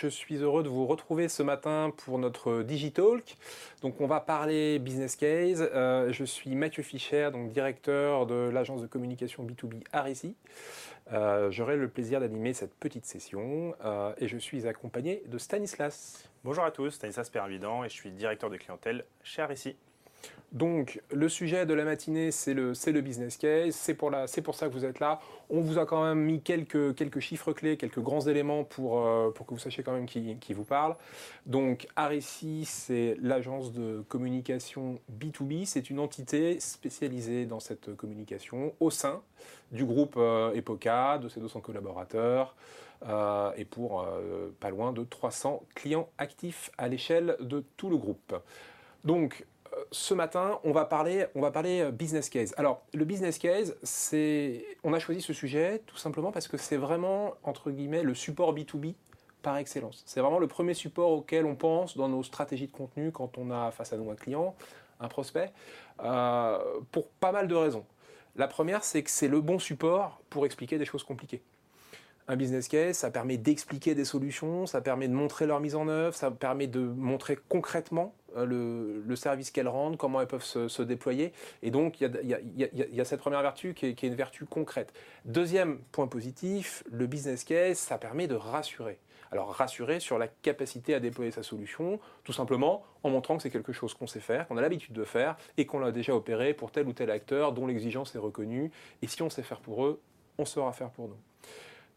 [0.00, 3.36] je suis heureux de vous retrouver ce matin pour notre Digitalk.
[3.82, 5.68] Donc on va parler business case.
[5.74, 10.34] Euh, je suis Mathieu Fischer, donc directeur de l'agence de communication B2B Arici.
[11.12, 16.24] Euh, J'aurai le plaisir d'animer cette petite session euh, et je suis accompagné de Stanislas.
[16.44, 19.76] Bonjour à tous, Stanislas Pervident et je suis directeur de clientèle chez Arici.
[20.52, 23.72] Donc, le sujet de la matinée, c'est le, le, business case.
[23.72, 24.10] C'est pour,
[24.42, 25.20] pour, ça que vous êtes là.
[25.48, 29.30] On vous a quand même mis quelques, quelques chiffres clés, quelques grands éléments pour, euh,
[29.30, 30.96] que vous sachiez quand même qui, vous parle.
[31.46, 35.66] Donc, RSI, c'est l'agence de communication B2B.
[35.66, 39.22] C'est une entité spécialisée dans cette communication au sein
[39.70, 42.56] du groupe euh, Epoca, de ses 200 collaborateurs.
[43.08, 44.04] Euh, et pour
[44.58, 48.34] pas loin de 300 clients actifs à l'échelle de tout le groupe.
[49.04, 49.46] Donc,
[49.90, 52.54] ce matin, on va parler, on va parler euh, business case.
[52.56, 56.76] Alors, le business case, c'est, on a choisi ce sujet tout simplement parce que c'est
[56.76, 58.94] vraiment entre guillemets le support B2B
[59.42, 60.02] par excellence.
[60.06, 63.50] C'est vraiment le premier support auquel on pense dans nos stratégies de contenu quand on
[63.50, 64.54] a face à nous un client,
[65.00, 65.52] un prospect,
[66.02, 66.58] euh,
[66.92, 67.84] pour pas mal de raisons.
[68.36, 71.42] La première, c'est que c'est le bon support pour expliquer des choses compliquées
[72.30, 75.88] un business case, ça permet d'expliquer des solutions, ça permet de montrer leur mise en
[75.88, 80.82] œuvre, ça permet de montrer concrètement euh, le, service qu'elles rendent, comment elles peuvent se,
[80.82, 81.32] déployer.
[81.62, 84.92] Et donc, il y, a, cette première vertu qui est, une vertu concrète.
[85.24, 88.98] Deuxième point positif, le business case, ça permet de rassurer.
[89.32, 93.50] Alors rassurer sur la capacité à déployer sa solution, tout simplement en montrant que c'est
[93.50, 96.52] quelque chose qu'on sait faire, qu'on a l'habitude de faire et qu'on l'a déjà opéré
[96.52, 98.72] pour tel ou tel acteur dont l'exigence est reconnue.
[99.02, 100.00] Et si on sait faire pour eux,
[100.38, 101.18] on saura faire pour nous.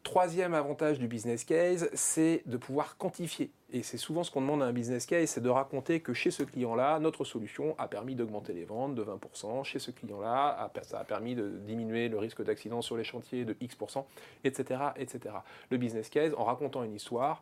[0.04, 3.52] Troisième avantage du business case, c'est de pouvoir quantifier.
[3.76, 6.30] Et c'est souvent ce qu'on demande à un business case, c'est de raconter que chez
[6.30, 11.00] ce client-là, notre solution a permis d'augmenter les ventes de 20%, chez ce client-là, ça
[11.00, 14.06] a permis de diminuer le risque d'accident sur les chantiers de X%,
[14.44, 15.36] etc., etc.
[15.72, 17.42] Le business case, en racontant une histoire,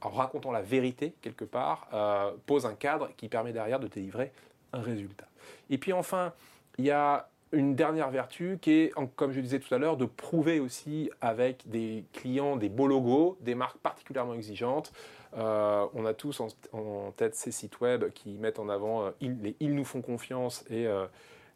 [0.00, 4.32] en racontant la vérité quelque part, euh, pose un cadre qui permet derrière de délivrer
[4.72, 5.28] un résultat.
[5.70, 6.32] Et puis enfin,
[6.78, 10.04] il y a une dernière vertu qui est, comme je disais tout à l'heure, de
[10.04, 14.92] prouver aussi avec des clients des beaux logos, des marques particulièrement exigeantes.
[15.36, 16.40] Euh, on a tous
[16.72, 20.64] en, tête ces sites web qui mettent en avant euh, ils, ils, nous font confiance
[20.70, 21.04] et euh,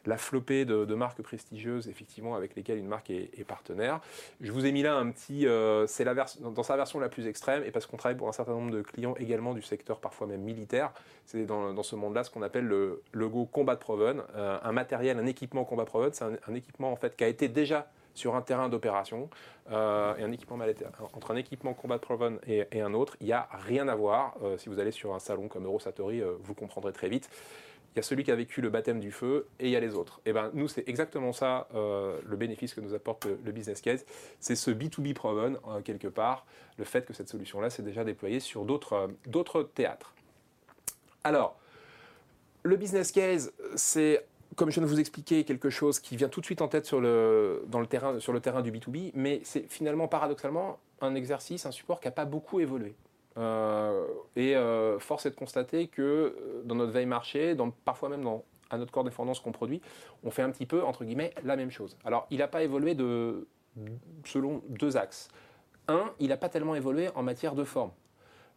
[0.07, 4.01] la flopée de, marques prestigieuses, effectivement, avec lesquelles une marque est, partenaire.
[4.41, 7.63] Je vous ai mis là un petit, euh, c'est dans sa version la plus extrême,
[7.65, 10.43] et parce qu'on travaille pour un certain nombre de clients également du secteur parfois même
[10.43, 10.93] militaire,
[11.27, 15.27] c'est dans, ce monde-là ce qu'on appelle le logo Combat Proven, euh, un matériel, un
[15.27, 18.69] équipement Combat Proven, c'est un, équipement en fait qui a été déjà sur un terrain
[18.69, 19.31] d'opération
[19.71, 20.59] euh, et un équipement
[21.15, 24.35] entre un équipement Combat Proven et, et un autre, il n'y a rien à voir.
[24.59, 27.31] si vous allez sur un salon comme Eurosatori, vous comprendrez très vite
[27.95, 29.81] il y a celui qui a vécu le baptême du feu et il y a
[29.81, 30.21] les autres.
[30.25, 33.83] Et eh ben nous, c'est exactement ça euh, le bénéfice que nous apporte le, business
[33.83, 34.07] case.
[34.41, 36.47] C'est ce B2B proven, euh, quelque part,
[36.79, 40.15] le fait que cette solution-là s'est déjà déployée sur d'autres euh, théâtres.
[41.23, 41.59] Alors,
[42.63, 44.25] le business case, c'est
[44.57, 46.91] comme je viens de vous expliquer, quelque chose qui vient tout de suite en tête
[46.91, 47.01] dans
[47.81, 52.01] le terrain, sur le terrain du B2B, mais c'est finalement paradoxalement un exercice, un support
[52.01, 52.95] qui n'a pas beaucoup évolué.
[53.39, 54.07] Euh,
[54.37, 58.45] et euh, force est de constater que euh, dans notre veille marché, parfois même dans
[58.71, 59.83] à notre corps défendance qu'on produit,
[60.25, 61.97] on fait un petit peu, entre guillemets, la même chose.
[62.07, 63.47] Alors, il n'a pas évolué de,
[64.25, 65.29] selon deux axes.
[65.89, 67.91] Un, il n'a pas tellement évolué en matière de forme.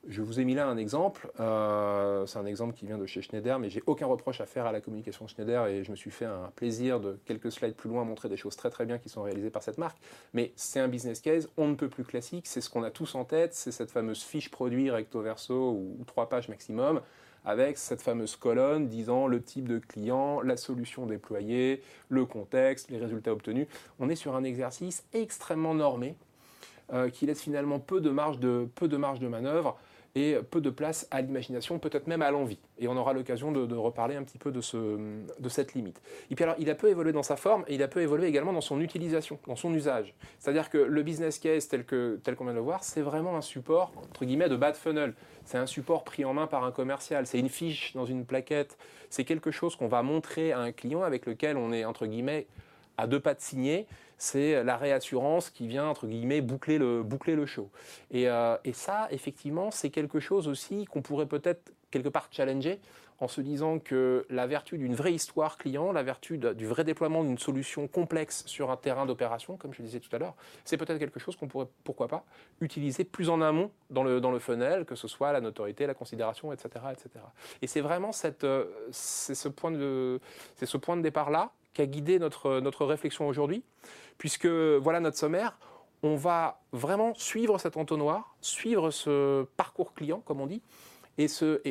[0.08, 1.32] Je vous ai mis là un exemple.
[1.40, 4.68] Euh, c'est un exemple qui vient de chez Schneider, mais j'ai aucun reproche à faire
[4.68, 7.90] à la communication Schneider et je me suis fait un plaisir de quelques slides plus
[7.90, 9.98] loin montrer des choses très très bien qui sont réalisées par cette marque.
[10.34, 13.16] Mais c'est un business case, on ne peut plus classique, c'est ce qu'on a tous
[13.16, 17.02] en tête, c'est cette fameuse fiche produit recto verso ou, trois pages maximum
[17.44, 22.98] avec cette fameuse colonne disant le type de client, la solution déployée, le contexte, les
[23.00, 23.68] résultats obtenus.
[24.00, 26.16] On est sur un exercice extrêmement normé
[26.94, 29.78] euh, qui laisse finalement peu de marge de, peu de, marge de manœuvre
[30.16, 32.58] et peu de place à l'imagination, peut-être même à l'envie.
[32.80, 36.02] Et on aura l'occasion de, reparler un petit peu de, ce, de cette limite.
[36.31, 38.28] Et puis alors, il a peu évolué dans sa forme et il a peu évolué
[38.28, 40.16] également dans son utilisation, dans son usage.
[40.39, 43.36] C'est-à-dire que le business case tel qu'on tel qu'on vient de le voir, c'est vraiment
[43.36, 45.13] un support, entre guillemets, de bad funnel.
[45.44, 48.78] C'est un support pris en main par un commercial, c'est une fiche dans une plaquette,
[49.10, 52.48] c'est quelque chose qu'on va montrer à un client avec lequel on est, entre guillemets,
[52.98, 53.86] à deux pas de signer,
[54.17, 57.69] c'est la réassurance qui vient, entre guillemets, boucler le, boucler le show.
[58.12, 62.79] Et, euh, et ça, effectivement, c'est quelque chose aussi qu'on pourrait peut-être quelque part challenger
[63.19, 67.23] en se disant que la vertu d'une vraie histoire client, la vertu du vrai déploiement
[67.23, 70.35] d'une solution complexe sur un terrain d'opération, comme je disais tout à l'heure,
[70.65, 72.25] c'est peut-être quelque chose qu'on pourrait, pourquoi pas,
[72.59, 75.94] utiliser plus en amont dans le, dans le funnel, que ce soit la notoriété, la
[75.94, 76.69] considération, etc.
[76.91, 77.09] etc.
[77.62, 80.19] Et c'est vraiment cette, euh, c'est ce point de,
[80.56, 83.63] c'est ce point de départ-là qui a guidé notre, notre réflexion aujourd'hui,
[84.18, 85.60] puisque voilà notre sommaire.
[86.01, 90.62] on va vraiment suivre cet entonnoir, suivre ce parcours client, comme on dit,
[91.18, 91.27] et,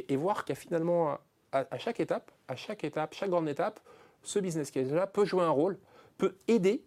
[0.08, 1.18] et, voir qu'il y a finalement,
[1.52, 3.80] à, chaque étape, à chaque étape, chaque grande étape,
[4.22, 5.78] ce business case-là peut jouer un rôle,
[6.18, 6.82] peut aider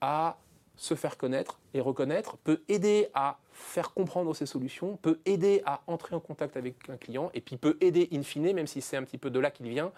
[0.00, 0.38] à
[0.76, 5.82] se faire connaître et reconnaître, peut aider à faire comprendre ses solutions, peut aider à
[5.86, 8.96] entrer en contact avec un client et puis peut aider in fine, même si c'est
[8.96, 9.92] un petit peu de là qu'il vient,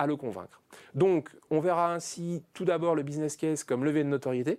[0.00, 0.62] à le convaincre.
[0.94, 4.58] Donc on verra ainsi tout d'abord le business case comme levier de notoriété.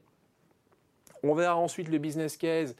[1.24, 2.76] On verra ensuite le business case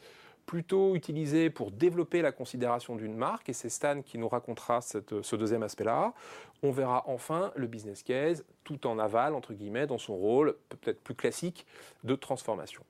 [0.46, 5.36] plutôt utilisé pour développer la considération d'une marque, et c'est Stan qui nous racontera ce
[5.36, 6.14] deuxième aspect-là.
[6.62, 11.00] On verra enfin le business case tout en aval, entre guillemets, dans son rôle peut-être
[11.00, 11.66] plus classique
[12.04, 12.82] de transformation.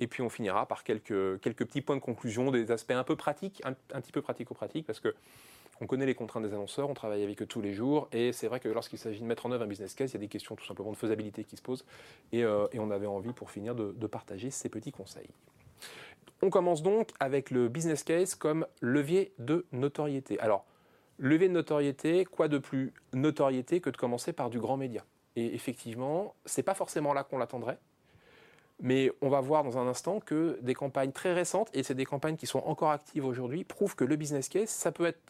[0.00, 3.16] Et puis on finira par quelques, quelques petits points de conclusion, des aspects un peu
[3.16, 5.14] pratiques, un, petit peu pratico-pratiques, parce que
[5.80, 8.48] on connaît les contraintes des annonceurs, on travaille avec eux tous les jours, et c'est
[8.48, 10.28] vrai que lorsqu'il s'agit de mettre en œuvre un business case, il y a des
[10.28, 11.84] questions tout simplement de faisabilité qui se posent,
[12.32, 15.28] et, euh, on avait envie pour finir de, de partager ces petits conseils.
[16.42, 20.40] On commence donc avec le business case comme levier de notoriété.
[20.40, 20.64] Alors,
[21.18, 25.04] levier de notoriété, quoi de plus notoriété que de commencer par du grand média?
[25.36, 27.78] Et effectivement, c'est pas forcément là qu'on l'attendrait.
[28.82, 32.06] Mais on va voir dans un instant que des campagnes très récentes, et c'est des
[32.06, 35.20] campagnes qui sont encore actives aujourd'hui, prouvent que le business case, ça peut être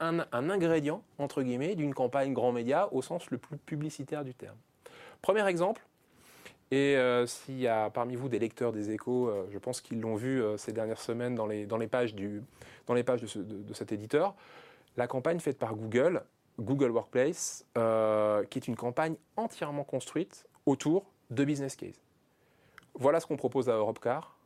[0.00, 4.56] un, ingrédient, entre guillemets, d'une campagne grand média au sens le plus publicitaire du terme.
[5.22, 5.82] Premier exemple,
[6.70, 10.00] et euh, s'il y a parmi vous des lecteurs des échos, euh, je pense qu'ils
[10.00, 12.42] l'ont vu euh, ces dernières semaines dans les, pages, de,
[13.72, 14.34] cet éditeur,
[14.96, 16.22] la campagne faite par Google,
[16.58, 22.00] Google Workplace, qui est une campagne entièrement construite autour de business case.
[22.94, 24.36] Voilà ce qu'on propose à Europcar,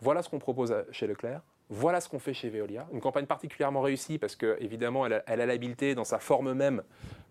[0.00, 2.86] voilà ce qu'on propose chez Leclerc, voilà ce qu'on fait chez Veolia.
[2.92, 6.82] Une campagne particulièrement réussie parce que, évidemment, elle a, l'habileté dans sa forme même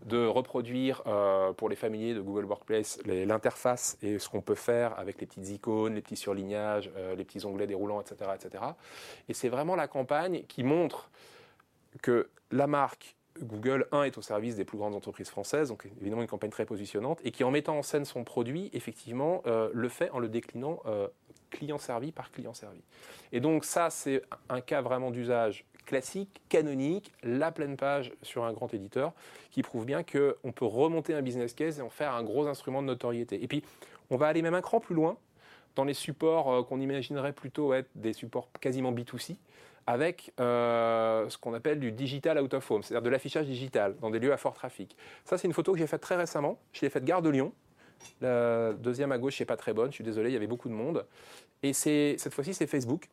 [0.06, 4.98] de reproduire euh, pour les familiers de Google Workplace l'interface et ce qu'on peut faire
[4.98, 8.32] avec les petites icônes, les petits surlignages, euh, les petits onglets déroulants, etc.
[8.36, 8.64] etc.
[9.30, 11.12] Et c'est vraiment la campagne qui montre
[12.02, 16.22] que la marque Google, un, est au service des plus grandes entreprises françaises, donc évidemment
[16.22, 19.90] une campagne très positionnante, et qui en mettant en scène son produit, effectivement, euh, le
[19.90, 20.82] fait en le déclinant
[21.54, 22.82] client servi par client servi.
[23.32, 28.54] Et donc ça, c'est un cas vraiment d'usage classique, canonique, la pleine page sur un
[28.54, 29.14] grand éditeur,
[29.52, 32.82] qui prouve bien qu'on peut remonter un business case et en faire un gros instrument
[32.82, 33.44] de notoriété.
[33.44, 33.64] Et puis,
[34.10, 35.18] on va aller même un cran plus loin
[35.76, 39.36] dans les supports euh, qu'on imaginerait plutôt être des supports quasiment B2C
[39.86, 44.10] avec euh, ce qu'on appelle du digital out of home, c'est-à-dire de l'affichage digital dans
[44.10, 44.96] des lieux à fort trafic.
[45.26, 46.58] Ça, c'est une photo que j'ai faite très récemment.
[46.72, 47.52] Je l'ai faite gare de Lyon.
[48.22, 50.70] La deuxième à gauche n'est pas très bonne, je suis désolé, il y avait beaucoup
[50.70, 51.06] de monde.
[51.62, 53.10] Et cette fois-ci, c'est Facebook.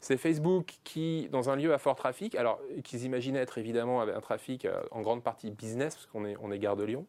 [0.00, 4.20] C'est Facebook qui, dans un lieu à fort trafic, alors qu'ils imaginaient être évidemment un
[4.20, 7.06] trafic euh, en grande partie business, parce qu'on est, on est gare de Lyon,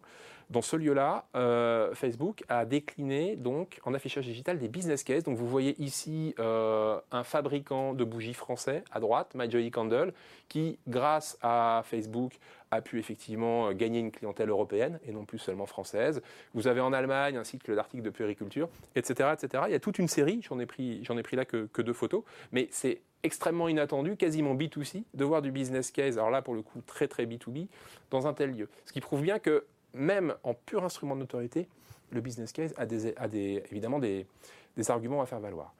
[0.49, 5.23] dans ce lieu-là, euh, Facebook a décliné donc en affichage digital des business cases.
[5.23, 10.13] Donc vous voyez ici euh, un fabricant de bougies français à droite, My Candle,
[10.47, 12.37] qui grâce à Facebook
[12.71, 16.21] a pu effectivement gagner une clientèle européenne et non plus seulement française.
[16.53, 19.63] Vous avez en Allemagne un cycle d'articles de puériculture, etc., etc.
[19.67, 21.81] Il y a toute une série, j'en ai pris, j'en ai pris là que, que
[21.81, 26.41] deux photos, mais c'est extrêmement inattendu, quasiment B2C, de voir du business case, alors là
[26.41, 27.67] pour le coup très très B2B,
[28.11, 28.69] dans un tel lieu.
[28.85, 31.67] Ce qui prouve bien que même en pur instrument de notoriété,
[32.11, 34.27] le business case a, des, évidemment des,
[34.87, 35.73] arguments à faire valoir.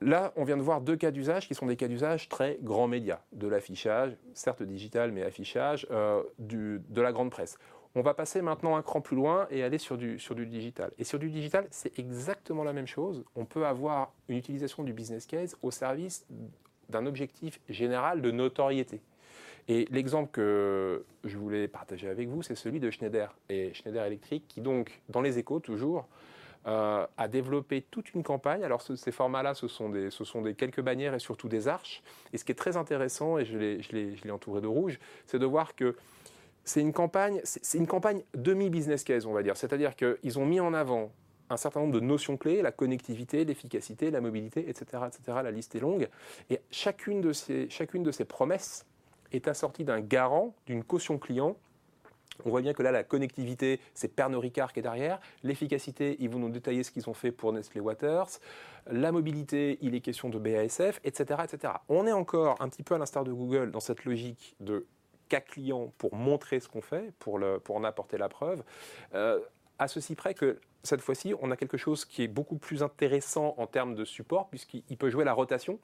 [0.00, 2.88] Là, on vient de voir deux cas d'usage qui sont des cas d'usage très grands
[2.88, 7.56] médias, de l'affichage, certes digital, mais affichage, euh, de la grande presse.
[7.94, 10.92] On va passer maintenant un cran plus loin et aller sur du, sur du digital.
[10.98, 13.22] Et sur du digital, c'est exactement la même chose.
[13.36, 16.26] On peut avoir une utilisation du business case au service
[16.88, 19.02] d'un objectif général de notoriété.
[19.68, 24.46] Et l'exemple que je voulais partager avec vous, c'est celui de Schneider et Schneider Electric,
[24.48, 26.08] qui donc, dans les échos toujours,
[26.66, 28.62] euh, a développé toute une campagne.
[28.64, 32.02] Alors ces formats-là, ce, sont des, ce sont des quelques bannières et surtout des arches.
[32.32, 35.74] Et ce qui est très intéressant, et je l'ai entouré de rouge, c'est de voir
[35.74, 35.96] que
[36.64, 39.56] c'est une campagne, c'est une campagne demi-business case, on va dire.
[39.56, 41.12] C'est-à-dire qu'ils ont mis en avant
[41.50, 45.38] un certain nombre de notions clés, la connectivité, l'efficacité, la mobilité, etc., etc.
[45.42, 46.08] La liste est longue.
[46.50, 48.86] Et chacune de ces, chacune de ces promesses
[49.36, 51.56] est assorti d'un garant, d'une caution client.
[52.44, 55.20] On voit bien que là, la connectivité, c'est Pernod Ricard qui est derrière.
[55.42, 58.28] L'efficacité, ils vont nous détailler ce qu'ils ont fait pour Nestlé Waters.
[58.90, 61.74] La mobilité, il est question de BASF, etc., etc.
[61.88, 64.86] On est encore un petit peu à l'instar de Google dans cette logique de
[65.28, 68.62] cas client pour montrer ce qu'on fait, pour en apporter la preuve.
[69.14, 69.40] Euh,
[69.78, 73.54] à ceci près que cette fois-ci, on a quelque chose qui est beaucoup plus intéressant
[73.56, 75.78] en termes de support, puisqu'il peut jouer la rotation.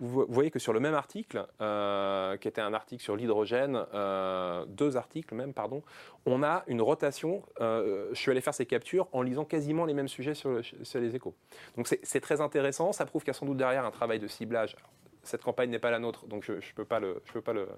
[0.00, 4.66] Vous voyez que sur le même article, euh, qui était un article sur l'hydrogène, euh,
[4.66, 5.82] deux articles même, pardon,
[6.26, 7.42] on a une rotation.
[7.60, 11.16] Euh, je suis allé faire ces captures en lisant quasiment les mêmes sujets sur, les
[11.16, 11.34] échos.
[11.76, 14.28] Donc c'est très intéressant, ça prouve qu'il y a sans doute derrière un travail de
[14.28, 14.76] ciblage.
[15.22, 17.22] cette campagne n'est pas la nôtre, donc je ne peux pas le...
[17.24, 17.68] Je peux pas le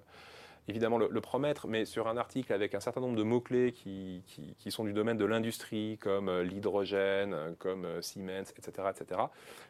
[0.69, 4.23] évidemment le, promettre, mais sur un article avec un certain nombre de mots-clés qui,
[4.69, 9.21] sont du domaine de l'industrie, comme euh, l'hydrogène, comme euh, Siemens, etc., etc.,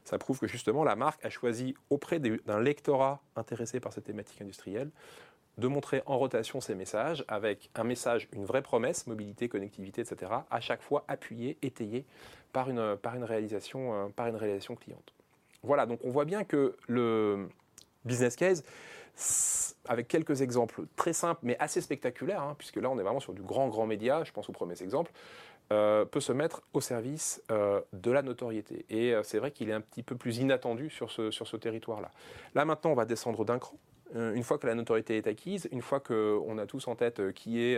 [0.05, 4.41] ça prouve que justement la marque a choisi auprès d'un lectorat intéressé par cette thématique
[4.41, 4.91] industrielle
[5.59, 10.33] de montrer en rotation ces messages avec un message, une vraie promesse, mobilité, connectivité, etc.,
[10.51, 12.07] à chaque fois appuyé, étayé
[12.53, 15.15] par une, par une, réalisation, euh, par une réalisation cliente.
[15.63, 17.49] Voilà, donc on voit bien que le
[18.05, 18.63] business case,
[19.87, 23.33] avec quelques exemples très simples mais assez spectaculaires, hein, puisque là on est vraiment sur
[23.33, 25.13] du grand grand média, je pense aux premiers exemples,
[25.73, 28.85] euh, peut se mettre au service euh, de la notoriété.
[28.91, 31.57] Et euh, c'est vrai qu'il est un petit peu plus inattendu sur ce, sur ce
[31.57, 32.11] territoire-là.
[32.55, 33.77] Là maintenant on va descendre d'un cran.
[34.15, 37.61] Une fois que la notoriété est acquise, une fois qu'on a tous en tête qui
[37.61, 37.77] est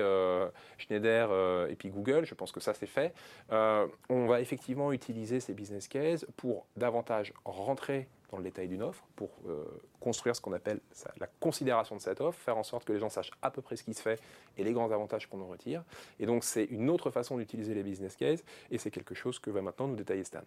[0.76, 1.30] Schneider
[1.70, 3.14] et puis Google, je pense que ça c'est fait,
[3.48, 9.04] on va effectivement utiliser ces business cases pour davantage rentrer dans le détail d'une offre
[9.14, 9.64] pour euh,
[10.00, 10.80] construire ce qu'on appelle
[11.18, 13.76] la considération de cette offre, faire en sorte que les gens sachent à peu près
[13.76, 14.20] ce qui se fait
[14.56, 15.84] et les grands avantages qu'on en retire.
[16.18, 19.50] Et donc c'est une autre façon d'utiliser les business cases et c'est quelque chose que
[19.50, 20.40] va maintenant nous détailler Stan.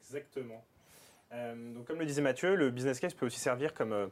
[0.00, 0.64] Exactement.
[1.32, 4.10] Euh, donc comme le disait Mathieu, le business case peut aussi servir comme,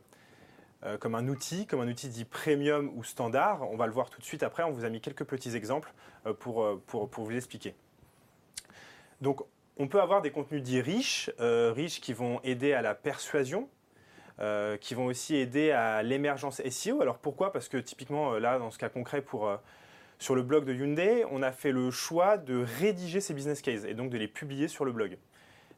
[0.85, 3.69] euh, comme un outil, comme un outil dit premium ou standard.
[3.71, 4.63] On va le voir tout de suite après.
[4.63, 5.93] On vous a mis quelques petits exemples
[6.39, 7.75] pour, pour, pour vous expliquer.
[9.21, 9.43] Donc
[9.77, 13.69] on peut avoir des contenus dits riches, euh, riches qui vont aider à la persuasion,
[14.41, 17.03] euh, qui vont aussi aider à l'émergence SEO.
[17.03, 17.53] Alors pourquoi?
[17.53, 19.51] Parce que typiquement, euh, là, dans ce cas concret, pour,
[20.19, 23.85] sur le blog de Hyundai, on a fait le choix de rédiger ces business cases
[23.85, 25.19] et donc de les publier sur le blog.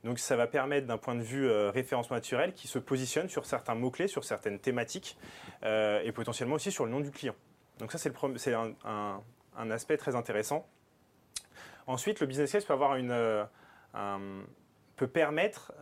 [0.04, 3.74] Donc ça va permettre d'un point de vue référencement naturel qui se positionne sur certains
[3.74, 5.18] mots-clés, sur certaines thématiques
[5.64, 7.34] et potentiellement aussi sur le nom du client.
[7.80, 9.20] Donc ça c'est un,
[9.56, 10.68] un, aspect très intéressant.
[11.88, 13.10] Ensuite, le business case peut avoir une,
[14.96, 15.72] peut permettre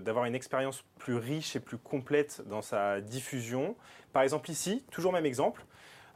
[0.00, 3.76] d'avoir une expérience plus riche et plus complète dans sa diffusion.
[4.12, 5.64] Par exemple ici, toujours même exemple,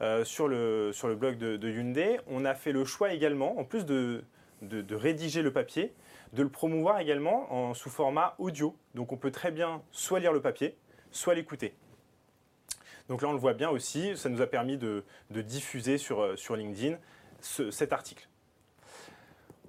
[0.03, 4.25] euh, sur, le, blog de, Hyundai, on a fait le choix également, en plus de,
[4.91, 5.95] rédiger le papier,
[6.33, 8.77] de le promouvoir également en, sous format audio.
[8.95, 10.77] Donc on peut très bien soit lire le papier,
[11.13, 11.75] soit l'écouter.
[13.09, 16.97] Donc là on le voit bien aussi, ça nous a permis de, diffuser sur LinkedIn
[17.41, 18.29] cet article.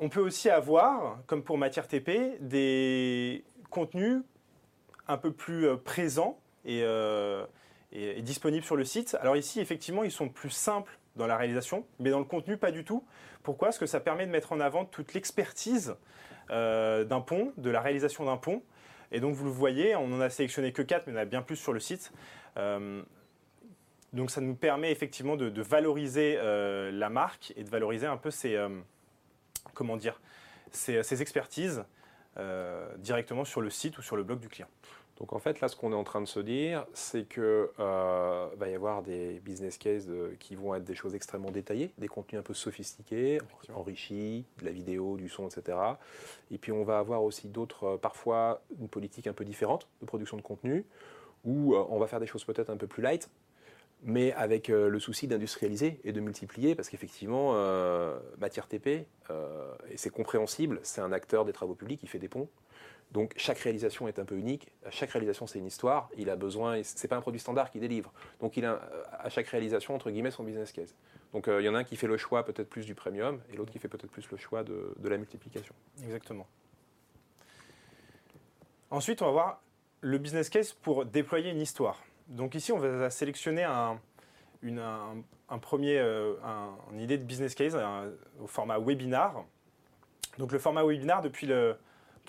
[0.03, 4.21] On peut aussi avoir, comme pour Matière TP, des contenus
[5.07, 7.45] un peu plus euh, présents euh,
[7.93, 9.15] et, disponibles sur le site.
[9.21, 12.71] Alors ici, effectivement, ils sont plus simples dans la réalisation, mais dans le contenu, pas
[12.71, 13.05] du tout.
[13.43, 13.69] Pourquoi?
[13.69, 15.95] Parce que ça permet de mettre en avant toute l'expertise
[16.51, 18.61] euh, d'un pont, de la réalisation d'un pont.
[19.13, 21.25] Et donc, vous le voyez, on n'en a sélectionné que 4, mais on en a
[21.25, 22.11] bien plus sur le site.
[22.57, 26.37] donc, ça nous permet effectivement de, valoriser
[26.91, 28.57] la marque et de valoriser un peu ses,
[29.73, 30.19] comment dire,
[30.71, 31.83] ces, expertises
[32.37, 34.67] euh, directement sur le site ou sur le blog du client.
[35.17, 38.47] Donc en fait, là, ce qu'on est en train de se dire, c'est qu'il euh,
[38.57, 40.07] va y avoir des business cases
[40.39, 43.39] qui vont être des choses extrêmement détaillées, des contenus un peu sophistiqués,
[43.75, 45.77] enrichis, de la vidéo, du son, etc.
[46.49, 50.07] Et puis on va avoir aussi d'autres, euh, parfois une politique un peu différente de
[50.07, 50.85] production de contenu,
[51.45, 53.29] où on va faire des choses peut-être un peu plus light,
[54.03, 59.73] mais avec euh, le souci d'industrialiser et de multiplier, parce qu'effectivement, euh, Matière TP, euh,
[59.89, 62.49] et c'est compréhensible, c'est un acteur des travaux publics, il fait des ponts.
[63.11, 66.81] Donc chaque réalisation est un peu unique, chaque réalisation c'est une histoire, il a besoin,
[66.83, 68.11] c'est pas un produit standard qui délivre.
[68.41, 68.81] Donc il a
[69.19, 70.95] à chaque réalisation, entre guillemets, son business case.
[71.31, 73.55] Donc il y en a un qui fait le choix peut-être plus du premium, et
[73.55, 75.75] l'autre qui fait peut-être plus le choix de, de la multiplication.
[76.03, 76.47] Exactement.
[78.89, 79.63] Ensuite, on va voir
[80.01, 82.01] le business case pour déployer une histoire.
[82.27, 83.99] Donc ici, on va sélectionner un,
[84.61, 86.33] une, un, premier, euh,
[86.91, 87.77] une idée de business case
[88.41, 89.43] au format webinar.
[90.37, 91.77] Donc le format webinar, depuis le,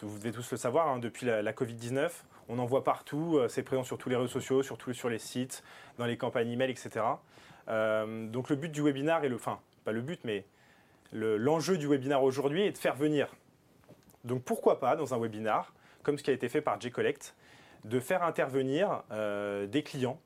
[0.03, 2.11] vous devez tous le savoir, hein, depuis la, Covid-19,
[2.49, 5.19] on en voit partout, euh, c'est présent sur tous les réseaux sociaux, surtout sur les
[5.19, 5.63] sites,
[5.97, 7.05] dans les campagnes email, etc.
[7.69, 10.45] Euh, donc le but du webinar, est le, enfin pas le but, mais
[11.13, 13.35] l'enjeu du webinar aujourd'hui est de faire venir.
[14.25, 15.73] Donc pourquoi pas dans un webinar,
[16.03, 17.35] comme ce qui a été fait par J-Collect,
[17.85, 20.19] de faire intervenir euh, des clients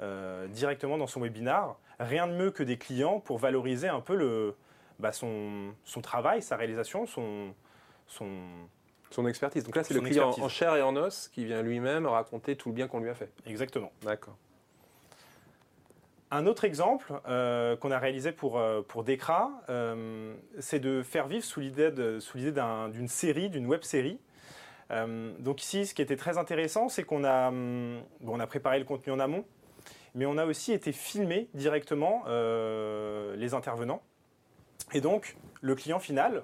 [0.00, 1.78] euh, directement dans son webinar.
[1.98, 4.54] Rien de mieux que des clients pour valoriser un peu le,
[4.98, 7.54] bah, son, son, travail, sa réalisation, son,
[8.06, 8.28] son,
[9.10, 9.64] son expertise.
[9.64, 12.68] Donc là, c'est le client en chair et en os qui vient lui-même raconter tout
[12.68, 13.32] le bien qu'on lui a fait.
[13.46, 13.92] Exactement.
[14.02, 14.36] D'accord.
[16.30, 21.44] Un autre exemple euh, qu'on a réalisé pour, pour Decra, euh, c'est de faire vivre
[21.44, 24.20] sous l'idée d'une série, d'une web série.
[24.90, 28.00] Donc ici, ce qui était très intéressant, c'est qu'on a, hum,
[28.40, 29.44] a préparé le contenu en amont,
[30.14, 34.02] mais on a aussi été filmer directement les intervenants.
[34.94, 36.42] Et donc, le client final,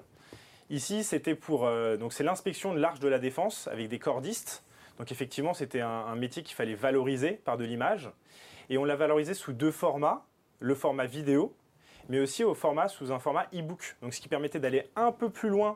[0.69, 1.67] ici, c'était pour,
[1.99, 4.63] donc c'est l'inspection de l'Arche de la Défense avec des cordistes.
[4.97, 8.09] Donc effectivement, c'était un, métier qu'il fallait valoriser par de l'image.
[8.69, 10.25] Et on l'a valorisé sous deux formats,
[10.59, 11.55] le format vidéo,
[12.09, 13.97] mais aussi au format sous un format e-book.
[14.01, 15.75] Donc ce qui permettait d'aller un peu plus loin euh,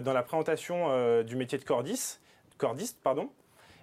[0.00, 2.20] dans la présentation euh, du métier de cordiste,
[2.58, 3.30] cordiste pardon,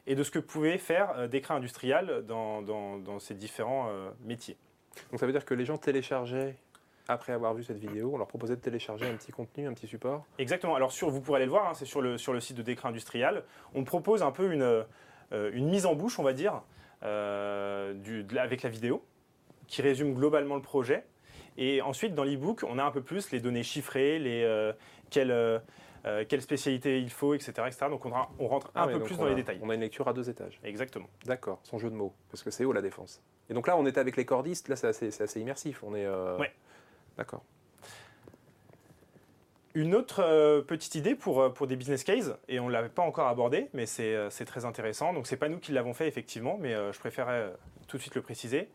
[0.05, 3.89] et de ce que pouvait faire euh, Décret Industriel dans, dans, ces différents
[4.23, 4.57] métiers.
[5.11, 6.55] Donc ça veut dire que les gens téléchargeaient
[7.07, 9.87] après avoir vu cette vidéo, on leur proposait de télécharger un petit contenu, un petit
[9.87, 10.75] support Exactement.
[10.75, 12.61] Alors sur, vous pourrez aller le voir, hein, c'est sur le, sur le site de
[12.61, 13.43] Décret Industriel.
[13.73, 14.85] On propose un peu une,
[15.31, 16.61] une mise en bouche, on va dire,
[17.03, 17.93] euh,
[18.37, 19.03] avec la vidéo,
[19.67, 21.03] qui résume globalement le projet.
[21.57, 24.71] Et ensuite, dans l'e-book, on a un peu plus les données chiffrées, les, euh,
[26.05, 27.51] euh, quelle, spécialité il faut, etc.
[27.67, 27.85] etc.
[27.89, 29.59] Donc on, on rentre un ah peu plus dans les détails.
[29.61, 30.59] On a une lecture à deux étages.
[30.63, 31.07] Exactement.
[31.25, 33.21] D'accord, son jeu de mots, parce que c'est haut la défense.
[33.49, 35.83] Et donc là, on était avec les cordistes, là c'est assez, assez, immersif.
[35.83, 36.51] On est, Ouais.
[37.17, 37.43] D'accord.
[39.75, 42.89] Une autre euh, petite idée pour, euh, pour des business cases, et on ne l'avait
[42.89, 45.13] pas encore abordé, mais euh, c'est très intéressant.
[45.13, 47.51] Donc, ce n'est pas nous qui l'avons fait, effectivement, mais je préférais
[47.87, 48.69] tout de suite le préciser.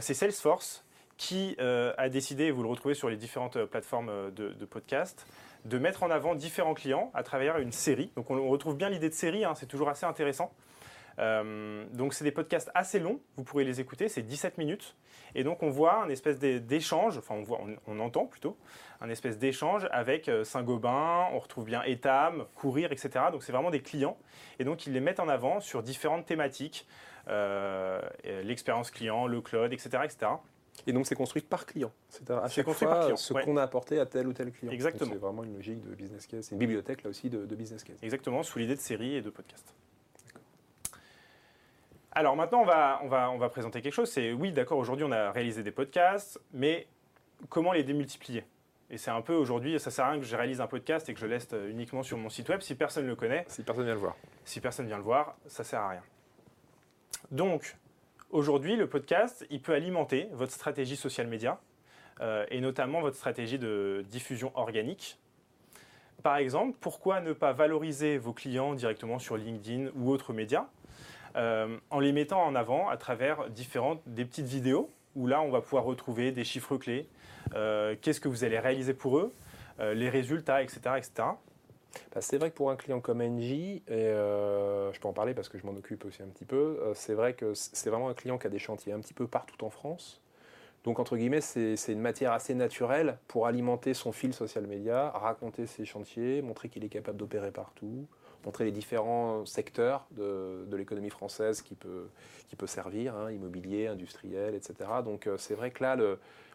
[0.00, 0.84] c'est Salesforce
[1.16, 5.26] qui a décidé, et vous le retrouvez sur les différentes plateformes de, de podcast,
[5.64, 8.12] de mettre en avant différents clients à travers une série.
[8.16, 10.52] Donc, on, retrouve bien l'idée de série, hein, c'est toujours assez intéressant.
[11.18, 14.96] Euh, donc c'est des podcasts assez longs, vous pourrez les écouter, c'est 17 minutes.
[15.34, 18.56] Et donc on voit un espèce d'échange, enfin on, voit, on, entend plutôt,
[19.00, 23.26] un espèce d'échange avec euh, Saint-Gobain, on retrouve bien Etam, Courir, etc.
[23.30, 24.18] Donc c'est vraiment des clients.
[24.58, 26.86] Et donc ils les mettent en avant sur différentes thématiques,
[27.28, 28.00] euh,
[28.42, 29.90] l'expérience client, le cloud, etc.
[30.04, 30.32] etc.
[30.86, 31.92] Et donc c'est construit par client.
[32.08, 33.16] C'est à chaque fois par client.
[33.16, 34.72] ce qu'on a apporté à tel ou tel client.
[34.72, 35.12] Exactement.
[35.12, 36.46] C'est vraiment une logique de business case.
[36.46, 37.98] C'est une bibliothèque là aussi de, de business case.
[38.02, 39.74] Exactement, sous l'idée de série et de podcast.
[42.14, 44.10] Alors maintenant, on va, on va, on va présenter quelque chose.
[44.10, 46.86] C'est oui, d'accord, aujourd'hui, on a réalisé des podcasts, mais
[47.48, 48.44] comment les démultiplier?
[48.90, 51.14] Et c'est un peu aujourd'hui, ça sert à rien que je réalise un podcast et
[51.14, 53.46] que je laisse uniquement sur mon site web si personne ne le connaît.
[53.48, 54.16] Si personne vient le voir.
[54.44, 56.02] Si personne vient le voir, ça sert à rien.
[57.30, 57.74] Donc,
[58.32, 61.60] aujourd'hui, le podcast, il peut alimenter votre stratégie social media
[62.20, 65.18] euh, et notamment votre stratégie de diffusion organique.
[66.22, 70.66] Par exemple, pourquoi ne pas valoriser vos clients directement sur LinkedIn ou autres médias
[71.36, 75.50] euh, en les mettant en avant à travers différentes, des petites vidéos où là on
[75.50, 77.08] va pouvoir retrouver des chiffres clés,
[77.54, 79.32] euh, qu'est-ce que vous allez réaliser pour eux,
[79.94, 80.80] les résultats, etc.
[80.96, 81.24] etc.
[82.14, 85.48] Bah, c'est vrai que pour un client comme NJ, et je peux en parler parce
[85.48, 88.38] que je m'en occupe aussi un petit peu, c'est vrai que c'est vraiment un client
[88.38, 90.22] qui a des chantiers un petit peu partout en France.
[90.84, 95.66] Donc, entre guillemets, c'est une matière assez naturelle pour alimenter son fil social media, raconter
[95.66, 98.08] ses chantiers, montrer qu'il est capable d'opérer partout,
[98.44, 102.08] montrer les différents secteurs de, l'économie française qui peut,
[102.48, 104.74] qui peut servir, hein, immobilier, industriel, etc.
[105.04, 105.96] Donc euh, c'est vrai que là,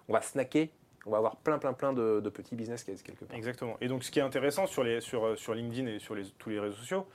[0.09, 0.71] on va snacker
[1.07, 3.35] on va avoir plein, plein, plein de, petits business cases quelque part.
[3.35, 3.77] Exactement.
[3.81, 6.25] Et donc, ce qui est intéressant sur, les, sur, euh, sur LinkedIn et sur les,
[6.37, 7.07] tous les réseaux sociaux,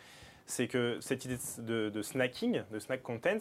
[0.47, 3.39] c'est que cette idée de, snacking, de snack content,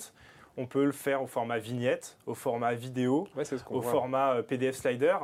[0.57, 3.27] on peut le faire au format vignette, au format vidéo,
[3.69, 5.17] au format euh, PDF slider.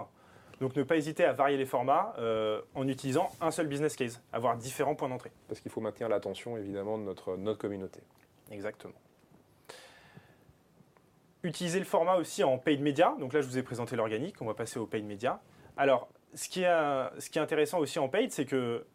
[0.62, 4.22] Donc ne pas hésiter à varier les formats euh, en utilisant un seul business case,
[4.34, 5.32] avoir différents points d'entrée.
[5.48, 8.00] Parce qu'il faut maintenir l'attention évidemment de notre, notre communauté.
[8.50, 8.96] Exactement.
[11.48, 13.16] Utiliser le format aussi en paid media.
[13.20, 15.40] Donc là, je vous ai présenté l'organique, on va passer au paid media.
[15.78, 18.86] Alors, ce qui est, est intéressant aussi en paid, c'est que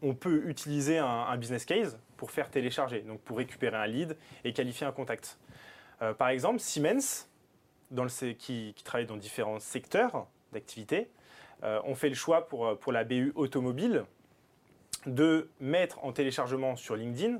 [0.00, 4.52] on peut utiliser un, business case pour faire télécharger, donc pour récupérer un lead et
[4.52, 5.38] qualifier un contact.
[6.02, 7.26] Euh, par exemple, Siemens,
[8.38, 11.10] qui, travaille dans différents secteurs, d'activité,
[11.62, 14.04] euh, on fait le choix pour, euh, la BU automobile
[15.06, 17.38] de mettre en téléchargement sur LinkedIn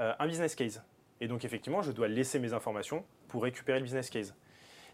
[0.00, 0.82] euh, un business case.
[1.20, 4.32] Et donc effectivement, je dois laisser mes informations pour récupérer le business case.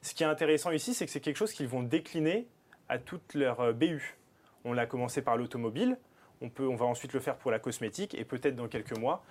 [0.01, 2.49] Ce qui est intéressant ici, c'est que c'est quelque chose qu'ils vont décliner
[2.89, 4.17] à toutes leurs BU.
[4.65, 5.99] On l'a commencé par l'automobile,
[6.41, 9.23] on, peut, on va ensuite le faire pour la cosmétique et peut-être dans quelques mois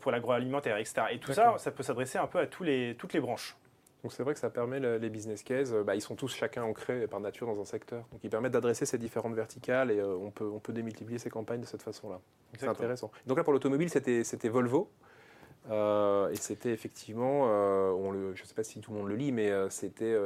[0.00, 1.06] pour l'agroalimentaire, etc.
[1.12, 3.56] Et tout ça, ça peut s'adresser un peu à tous les, toutes les branches.
[4.02, 7.06] Donc c'est vrai que ça permet les business cases, bah, ils sont tous chacun ancrés
[7.06, 8.04] par nature dans un secteur.
[8.12, 11.30] Donc ils permettent d'adresser ces différentes verticales et euh, on, peut, on peut démultiplier ces
[11.30, 12.20] campagnes de cette façon-là.
[12.58, 13.10] C'est intéressant.
[13.26, 14.90] Donc là pour l'automobile c'était Volvo.
[15.70, 19.08] Euh, et c'était effectivement, euh, on le, je ne sais pas si tout le monde
[19.08, 20.16] le lit, mais c'était,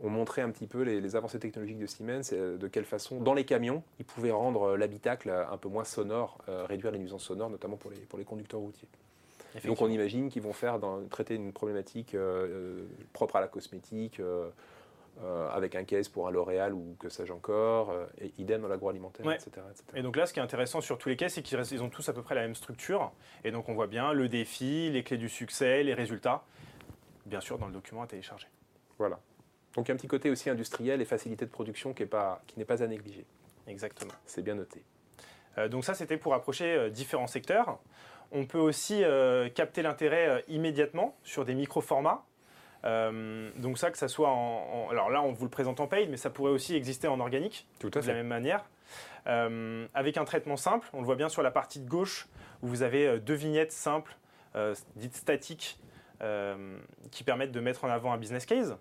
[0.00, 3.34] on montrait un petit peu les, avancées technologiques de Siemens, et de quelle façon, dans
[3.34, 7.76] les camions, ils pouvaient rendre l'habitacle un peu moins sonore, réduire les nuisances sonores, notamment
[7.76, 8.88] pour les, pour les conducteurs routiers.
[9.66, 12.16] Donc on imagine qu'ils vont faire dans, traiter une problématique
[13.12, 14.20] propre à la cosmétique.
[15.52, 19.50] Avec un case pour un L'Oréal ou que sais-je encore, et idem dans l'agroalimentaire, etc.,
[19.94, 22.08] Et donc là, ce qui est intéressant sur tous les cases, c'est qu'ils ont tous
[22.08, 23.12] à peu près la même structure.
[23.44, 26.42] Et donc on voit bien le défi, les clés du succès, les résultats,
[27.26, 28.48] bien sûr dans le document à télécharger.
[28.98, 29.20] Voilà.
[29.74, 32.86] Donc un petit côté aussi industriel et facilité de production qui n'est pas, pas à
[32.86, 33.24] négliger.
[33.66, 34.12] Exactement.
[34.26, 34.82] C'est bien noté.
[35.58, 37.78] Euh, donc ça, c'était pour approcher euh, différents secteurs.
[38.32, 42.24] On peut aussi euh, capter l'intérêt immédiatement sur des micro-formats.
[42.84, 46.16] Donc ça, que ça soit en, Alors là, on vous le présente en paid, mais
[46.16, 48.64] ça pourrait aussi exister en organique, Tout à de la même manière.
[49.26, 52.28] avec un traitement simple, on le voit bien sur la partie de gauche,
[52.62, 54.16] où vous avez deux vignettes simples,
[54.96, 55.78] dites statiques,
[57.10, 58.76] qui permettent de mettre en avant un business case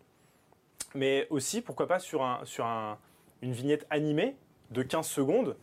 [0.95, 2.97] mais aussi, pourquoi pas, sur, un, sur un,
[3.41, 4.35] une vignette animée
[4.71, 5.57] de 15 secondes.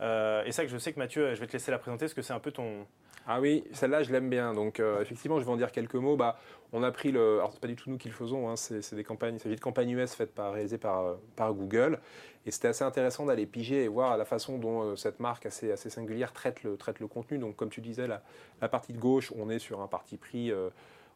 [0.00, 2.14] Euh, et ça que je sais que Mathieu, je vais te laisser la présenter parce
[2.14, 2.86] que c'est un peu ton...
[3.26, 4.52] Ah oui, celle-là, je l'aime bien.
[4.52, 6.16] Donc, euh, effectivement, je vais en dire quelques mots.
[6.16, 6.38] Bah,
[6.74, 7.38] on a pris le.
[7.38, 8.50] Alors, c'est pas du tout nous qui le faisons.
[8.50, 9.36] Hein, c'est, des campagnes.
[9.36, 12.00] Il s'agit de campagnes US faites par, réalisées par, par Google.
[12.44, 15.72] Et c'était assez intéressant d'aller piger et voir la façon dont euh, cette marque assez,
[15.72, 17.38] assez singulière traite le, traite le contenu.
[17.38, 18.22] Donc, comme tu disais, la,
[18.60, 20.52] la partie de gauche, on est sur un parti pris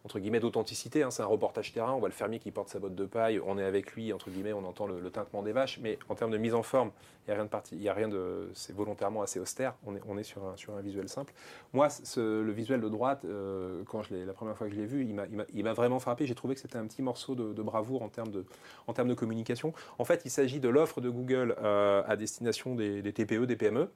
[0.08, 1.02] entre guillemets d'authenticité.
[1.02, 1.10] Hein.
[1.10, 1.92] c'est un reportage terrain.
[1.92, 3.38] On voit le fermier qui porte sa botte de paille.
[3.44, 5.78] On est avec lui, entre guillemets, on entend le, tintement des vaches.
[5.82, 6.92] Mais en termes de mise en forme,
[7.26, 7.76] il n'y a rien de parti.
[7.76, 8.48] Il y a rien de.
[8.54, 9.74] C'est volontairement assez austère.
[9.84, 11.34] On est, on est sur, un, sur un visuel simple.
[11.74, 15.06] Moi, le visuel de droite, euh, quand je la première fois que je l'ai vu,
[15.52, 16.24] il m'a vraiment frappé.
[16.24, 18.46] J'ai trouvé que c'était un petit morceau de, bravoure en termes de,
[18.86, 19.74] en termes de communication.
[19.98, 23.56] En fait, il s'agit de l'offre de Google euh, à destination des, des TPE, des
[23.56, 23.90] PME.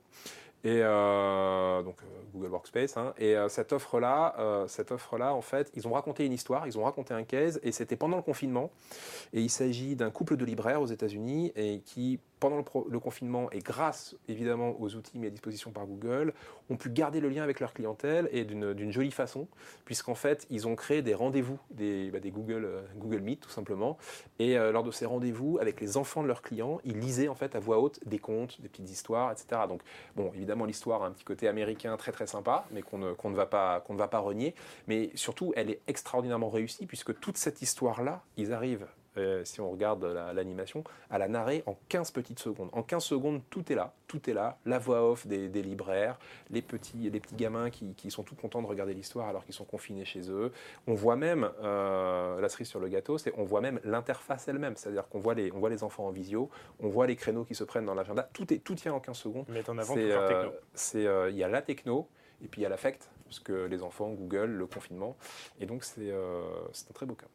[0.64, 2.96] Et euh, donc euh, Google Workspace.
[2.96, 3.14] Hein.
[3.18, 6.85] et euh, cette offre-là, cette offre-là, en fait, ils ont raconté une histoire, ils ont
[6.85, 8.70] raconté un case, et c'était pendant le confinement.
[9.33, 13.61] Et il s'agit d'un couple de libraires aux États-Unis et qui pendant le, confinement et
[13.61, 16.35] grâce évidemment aux outils mis à disposition par Google,
[16.70, 19.46] ont pu garder le lien avec leur clientèle et d'une jolie façon,
[19.85, 23.96] puisqu'en fait, ils ont créé des rendez-vous, des, bah, Google, euh, Google Meet tout simplement.
[24.40, 27.37] Et euh, lors de ces rendez-vous, avec les enfants de leurs clients, ils lisaient en
[27.37, 29.62] fait à voix haute des contes, des petites histoires, etc.
[29.68, 29.83] Donc,
[30.16, 33.37] bon, évidemment, l'histoire a un petit côté américain très très sympa, mais qu'on ne, ne,
[33.37, 34.57] va pas, qu'on ne va pas renier.
[34.88, 39.70] Mais surtout, elle est extraordinairement réussie, puisque toute cette histoire-là, ils arrivent euh, si on
[39.70, 42.70] regarde l'animation, à la narrer en 15 petites secondes.
[42.72, 43.92] En 15 secondes, tout est là.
[44.07, 44.59] Tout est là.
[44.64, 46.18] La voix off des, libraires,
[46.51, 49.64] les petits, les petits gamins qui, sont tout contents de regarder l'histoire alors qu'ils sont
[49.64, 50.53] confinés chez eux.
[50.87, 54.77] On voit même, euh, la cerise sur le gâteau, c'est on voit même l'interface elle-même.
[54.77, 57.55] C'est-à-dire qu'on voit, les, on voit les enfants en visio, on voit les créneaux qui
[57.55, 58.29] se prennent dans l'agenda.
[58.33, 59.46] Tout, est, tout tient en 15 secondes.
[59.48, 60.51] Mais en avant euh,
[60.94, 62.09] euh, Il y a la techno,
[62.42, 65.16] et puis il y a l'affect, parce que les enfants, Google, le confinement.
[65.61, 67.27] Et donc c'est un très beau cas.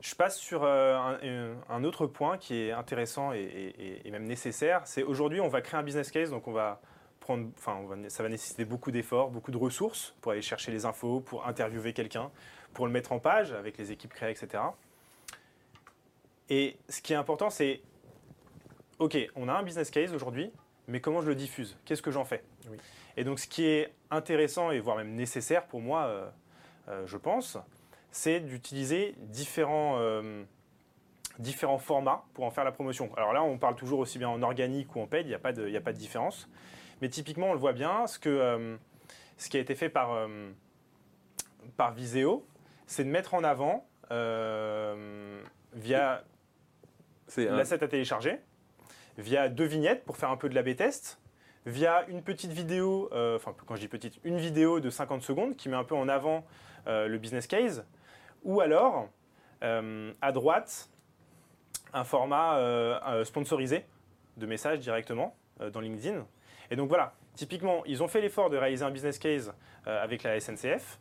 [0.00, 4.80] Je passe sur euh, un, autre point qui est intéressant et, même nécessaire.
[4.86, 6.80] C'est aujourd'hui, on va créer un business case, donc on va
[7.20, 11.20] prendre, enfin, ça va nécessiter beaucoup d'efforts, beaucoup de ressources pour aller chercher les infos,
[11.20, 12.30] pour interviewer quelqu'un,
[12.72, 14.62] pour le mettre en page avec les équipes créées, etc.
[16.48, 17.82] Et ce qui est important, c'est,
[18.98, 20.50] ok, on a un business case aujourd'hui,
[20.88, 21.76] mais comment je le diffuse?
[21.84, 22.42] Qu'est-ce que j'en fais?
[23.16, 26.30] Et donc, ce qui est intéressant et voire même nécessaire pour moi, euh,
[26.88, 27.58] euh, je pense,
[28.12, 30.42] c'est d'utiliser différents, euh,
[31.38, 33.10] différents formats pour en faire la promotion.
[33.16, 35.38] Alors là, on parle toujours aussi bien en organique ou en paid, il n'y a,
[35.38, 36.48] pas de, a pas de différence.
[37.00, 38.76] Mais typiquement, on le voit bien, ce, que, euh,
[39.38, 40.50] ce qui a été fait par, euh,
[41.76, 42.46] par Viséo,
[42.86, 43.86] c'est de mettre en avant
[45.72, 46.24] via
[47.36, 48.40] l'asset à télécharger,
[49.18, 51.20] via deux vignettes pour faire un peu de la test,
[51.64, 55.68] via une petite vidéo, enfin quand je dis petite, une vidéo de 50 secondes qui
[55.68, 56.44] met un peu en avant
[56.86, 57.84] le business case,
[58.42, 59.08] ou alors,
[59.62, 60.88] euh, à droite,
[61.92, 63.84] un format euh, sponsorisé
[64.36, 66.26] de messages directement euh, dans LinkedIn.
[66.70, 69.52] Et donc voilà, typiquement, ils ont fait l'effort de réaliser un business case
[69.86, 70.98] avec la SNCF.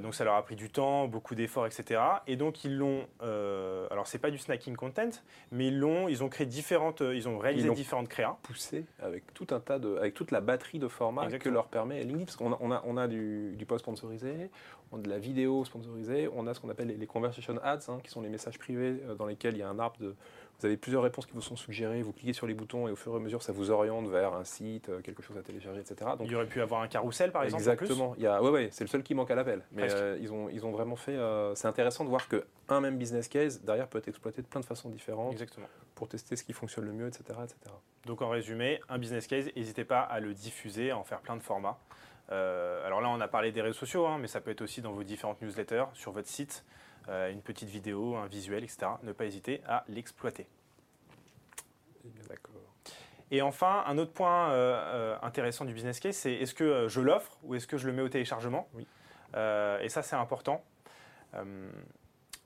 [0.00, 2.00] Donc ça leur a pris du temps, beaucoup d'efforts, etc.
[2.28, 3.04] Et donc ils l'ont.
[3.20, 5.10] Euh, alors c'est pas du snacking content,
[5.50, 6.06] mais ils l'ont.
[6.06, 7.00] Ils ont créé différentes.
[7.00, 8.36] Ils ont réalisé différentes créas.
[8.44, 12.04] Poussé avec tout un tas de, avec toute la batterie de formats que leur permet
[12.04, 14.50] LinkedIn, parce qu'on a, on a, on a du, du, post sponsorisé,
[14.92, 17.98] on a de la vidéo sponsorisée, on a ce qu'on appelle les, conversation ads, hein,
[18.02, 20.14] qui sont les messages privés dans lesquels il y a un arbre de
[20.62, 22.96] vous avez plusieurs réponses qui vous sont suggérées, vous cliquez sur les boutons et au
[22.96, 25.80] fur et à mesure, ça vous oriente vers un site, euh, quelque chose à télécharger,
[25.80, 26.12] etc.
[26.16, 28.14] Donc, il y aurait pu avoir un carrousel, par exemple Exactement.
[28.16, 29.62] Il y a, ouais, ouais, c'est le seul qui manque à l'appel.
[29.72, 31.16] Mais euh, ils, ont, ils ont vraiment fait...
[31.16, 34.60] Euh, c'est intéressant de voir qu'un même business case, derrière, peut être exploité de plein
[34.60, 35.32] de façons différentes.
[35.32, 35.66] Exactement.
[35.96, 37.24] Pour tester ce qui fonctionne le mieux, etc.
[37.42, 37.56] etc.
[38.06, 41.36] Donc en résumé, un business case, n'hésitez pas à le diffuser, à en faire plein
[41.36, 41.78] de formats.
[42.28, 44.92] Alors là, on a parlé des réseaux sociaux, hein, mais ça peut être aussi dans
[44.92, 46.64] vos différentes newsletters, sur votre site,
[47.08, 48.92] une petite vidéo, un visuel, etc.
[49.02, 50.46] Ne pas hésiter à l'exploiter.
[53.32, 56.88] Et enfin, un autre point euh, euh, intéressant du business case, c'est est-ce que euh,
[56.88, 58.68] je l'offre ou est-ce que je le mets au téléchargement?
[58.74, 58.86] Oui.
[59.34, 60.62] et ça, c'est important.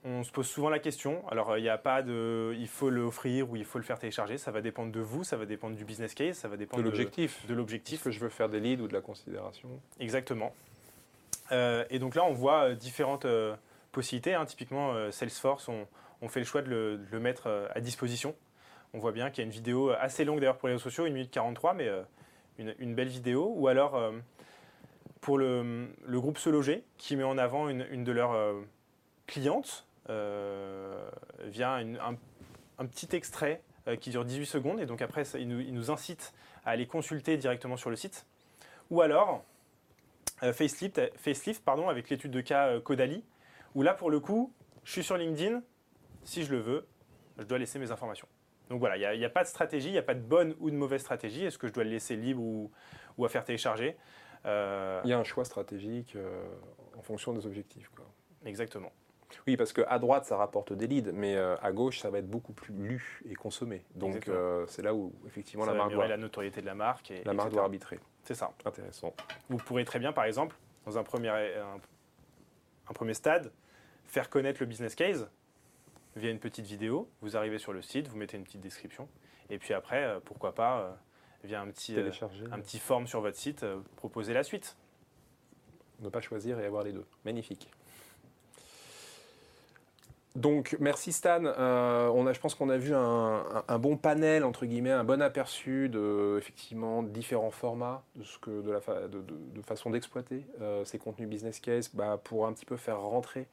[0.07, 1.27] On se pose souvent la question.
[1.29, 4.39] Alors, il n'y a pas de il faut l'offrir ou il faut le faire télécharger.
[4.39, 6.89] Ça va dépendre de vous, ça va dépendre du business case, ça va dépendre de
[6.89, 7.47] l'objectif.
[7.47, 7.95] De, l'objectif.
[7.99, 9.69] Est-ce que je veux faire des leads ou de la considération?
[10.01, 10.55] Exactement.
[11.51, 13.27] et donc là, on voit différentes
[13.93, 14.35] possibilités.
[14.35, 14.47] Hein.
[14.47, 18.35] Typiquement, Salesforce, on, fait le choix de le mettre à disposition
[18.97, 21.05] on voit bien qu'il y a une vidéo assez longue d'ailleurs pour les réseaux sociaux,
[21.05, 22.03] 1 minute 43, mais euh,
[22.59, 23.53] une, belle vidéo.
[23.55, 24.13] Ou alors euh,
[25.21, 28.63] pour le, groupe Se Loger, qui met en avant une, de leurs euh,
[29.27, 33.63] clientes via un, petit extrait
[34.01, 34.81] qui dure 18 secondes.
[34.81, 36.33] Et donc après, il, nous, incite
[36.65, 38.27] à aller consulter directement sur le site.
[38.91, 39.45] Ou alors
[40.41, 43.25] Facelift, Facelift pardon, avec l'étude de cas Codali,
[43.75, 44.53] où là pour le coup,
[44.85, 45.63] je suis sur LinkedIn,
[46.25, 46.87] si je le veux,
[47.39, 48.29] je dois laisser mes informations.
[48.69, 50.71] Donc voilà, il n'y a, pas de stratégie, il n'y a pas de bonne ou
[50.71, 51.45] de mauvaise stratégie.
[51.45, 53.97] Est-ce que je dois le laisser libre ou, à faire télécharger?
[54.45, 56.47] Euh, Il y a un choix stratégique euh,
[56.99, 57.91] en fonction des objectifs.
[58.45, 58.93] Exactement.
[59.47, 62.29] Oui, parce qu'à droite, ça rapporte des leads, mais euh, à gauche, ça va être
[62.29, 63.85] beaucoup plus lu et consommé.
[63.95, 64.31] Donc
[64.69, 66.07] c'est là où effectivement la marque doit...
[66.07, 67.11] la notoriété de la marque.
[67.11, 68.01] Et, la marque doit arbitrer.
[68.25, 68.53] C'est ça.
[68.65, 69.15] Intéressant.
[69.49, 73.53] Vous pourrez très bien, par exemple, dans un premier, un premier stade,
[74.07, 75.29] faire connaître le business case
[76.17, 77.09] via une petite vidéo.
[77.21, 79.09] Vous arrivez sur le site, vous mettez une petite description.
[79.51, 80.93] Et puis après, euh, pourquoi pas, euh,
[81.45, 82.11] via un petit, euh,
[82.51, 83.65] un petit form sur votre site,
[83.97, 84.77] proposer la suite.
[86.01, 87.07] Ne pas choisir et avoir les deux.
[87.25, 87.71] Magnifique.
[90.37, 91.45] Donc merci Stan.
[91.47, 96.37] a, je pense qu'on a vu un, bon panel entre guillemets, un bon aperçu de
[96.39, 100.45] effectivement différents formats de façon d'exploiter
[100.85, 103.49] ces contenus business case bah, pour un petit peu faire rentrer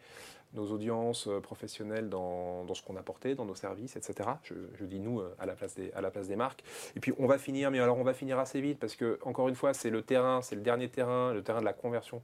[0.54, 4.30] nos audiences euh, professionnelles dans, ce qu'on a porté, dans nos services, etc.
[4.44, 6.64] Je, dis nous euh, à la, place des, à la place des marques.
[6.96, 9.50] Et puis on va finir, mais alors on va finir assez vite parce que, encore
[9.50, 12.22] une fois, c'est le terrain, c'est le dernier terrain, le terrain de la conversion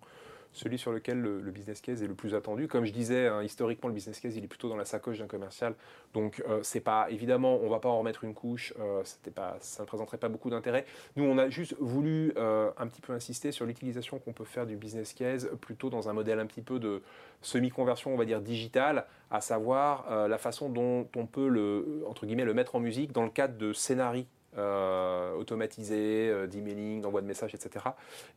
[0.53, 2.67] celui sur lequel le, business case est le plus attendu.
[2.67, 5.27] Comme je disais, hein, historiquement, le business case, il est plutôt dans la sacoche d'un
[5.27, 5.75] commercial.
[6.13, 8.73] Donc, euh, c'est pas évidemment, on va pas en remettre une couche.
[8.79, 9.03] Euh,
[9.35, 10.85] pas, ça ne présenterait pas beaucoup d'intérêt.
[11.15, 14.65] Nous, on a juste voulu euh, un petit peu insister sur l'utilisation qu'on peut faire
[14.65, 17.01] du business case, plutôt dans un modèle un petit peu de
[17.41, 22.43] semi-conversion, on va dire digital, à savoir la façon dont on peut le entre guillemets
[22.43, 24.27] le mettre en musique dans le cadre de scénarii
[24.59, 27.85] euh, automatisé, euh, d'emailing, d'envoi de messages, etc.,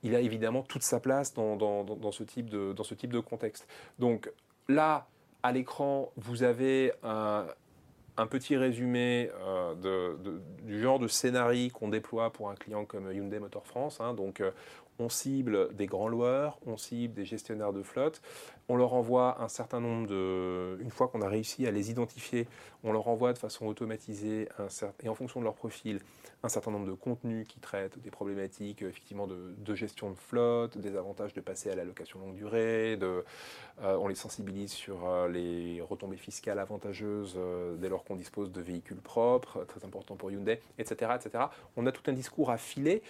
[0.03, 1.59] il a évidemment toute sa place dans,
[2.13, 3.67] ce type de, contexte.
[3.99, 4.31] Donc
[4.69, 5.07] là,
[5.43, 7.47] à l'écran, vous avez un,
[8.31, 10.15] petit résumé euh,
[10.63, 14.01] du genre de scénario qu'on déploie pour un client comme Hyundai Motor France.
[14.01, 14.15] Hein.
[14.15, 14.43] donc,
[14.99, 18.23] on cible des grands loueurs, on cible des gestionnaires de flotte,
[18.69, 20.79] on leur envoie un certain nombre de...
[20.81, 22.47] Une fois qu'on a réussi à les identifier,
[22.85, 24.49] on leur envoie de façon automatisée
[25.03, 26.01] et en fonction de leur profil
[26.45, 30.97] un certain nombre de contenus qui traitent des problématiques effectivement de, gestion de flotte, des
[30.97, 33.23] avantages de passer à la location longue durée, euh,
[33.79, 38.61] on les sensibilise sur euh, les retombées fiscales avantageuses euh, dès lors qu'on dispose de
[38.61, 41.45] véhicules propres, très important pour Hyundai, etc., etc.
[41.77, 43.03] On a tout un discours à filer,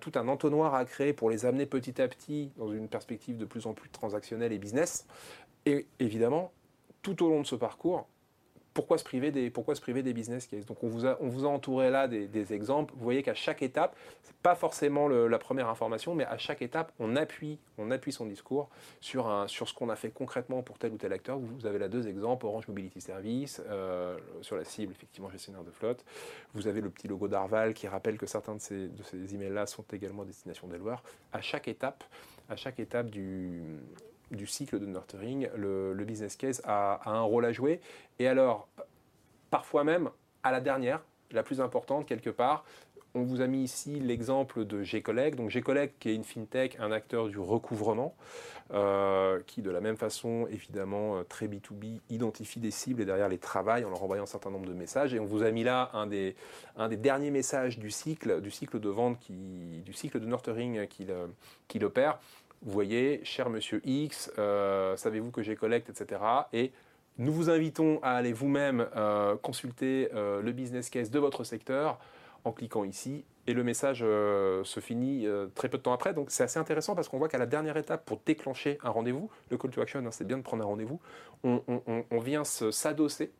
[0.00, 3.44] tout un entonnoir à créer pour les amener petit à petit dans une perspective de
[3.44, 5.06] plus en plus transactionnelle et business.
[5.66, 6.52] Et évidemment,
[7.02, 8.08] tout au long de ce parcours,
[8.78, 11.26] pourquoi se priver des, pourquoi se priver des business cases Donc on vous a, on
[11.26, 12.94] vous a entouré là des, exemples.
[12.96, 16.92] Vous voyez qu'à chaque étape, c'est pas forcément la première information, mais à chaque étape,
[17.00, 18.68] on appuie, on appuie son discours
[19.00, 21.40] sur, un, sur ce qu'on a fait concrètement pour tel ou tel acteur.
[21.40, 25.72] Vous, avez là deux exemples Orange Mobility Service euh, sur la cible, effectivement gestionnaire de
[25.72, 26.04] flotte.
[26.54, 29.52] Vous avez le petit logo d'Arval qui rappelle que certains de ces, de ces emails
[29.52, 30.78] là sont également destination des.
[31.32, 32.04] À chaque étape,
[32.48, 33.60] à chaque étape du,
[34.30, 37.80] du cycle de nurturing, le, business case a, un rôle à jouer.
[38.18, 38.68] Et alors,
[39.50, 40.10] parfois même,
[40.42, 42.64] à la dernière, la plus importante quelque part,
[43.14, 45.36] on vous a mis ici l'exemple de G-Collect.
[45.36, 48.14] Donc G-Collect qui est une fintech, un acteur du recouvrement,
[48.72, 53.28] euh, qui de la même façon, évidemment, euh, très B2B, identifie des cibles et derrière
[53.28, 55.14] les travaille en leur envoyant un certain nombre de messages.
[55.14, 56.36] Et on vous a mis là un des,
[56.96, 62.20] derniers messages du cycle, du cycle de vente, qui, du cycle de nurturing qu'il opère
[62.62, 66.20] vous voyez, cher monsieur X, euh, savez-vous que j'ai collecte, etc.
[66.52, 66.72] Et
[67.16, 71.98] nous vous invitons à aller vous-même euh, consulter euh, le business case de votre secteur
[72.44, 73.24] en cliquant ici.
[73.46, 76.12] Et le message se finit très peu de temps après.
[76.12, 79.30] Donc c'est assez intéressant parce qu'on voit qu'à la dernière étape, pour déclencher un rendez-vous,
[79.50, 81.00] le call to action, hein, c'est bien de prendre un rendez-vous,
[81.44, 81.62] on,
[82.10, 83.32] on vient s'adosser